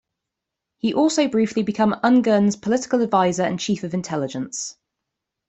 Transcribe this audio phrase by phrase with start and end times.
[0.79, 4.75] He also briefly became Ungern's political advisor and chief of intelligence.